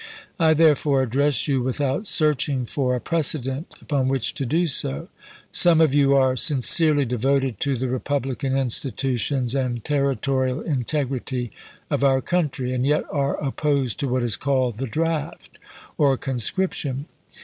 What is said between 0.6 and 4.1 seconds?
fore address yon without searching for a precedent upon